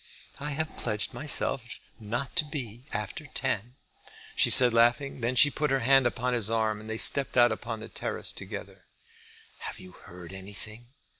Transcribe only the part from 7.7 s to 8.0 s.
the